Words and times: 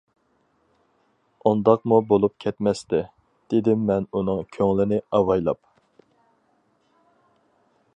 -ئۇنداقمۇ 1.49 1.99
بولۇپ 2.13 2.33
كەتمەستى، 2.45 3.03
-دېدىم 3.55 3.87
مەن 3.91 4.09
ئۇنىڭ 4.13 4.43
كۆڭلىنى 4.59 5.03
ئاۋايلاپ. 5.11 5.63